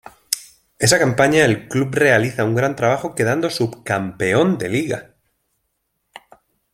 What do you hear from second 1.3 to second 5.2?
el club realiza un gran trabajo quedando subcampeón de Liga.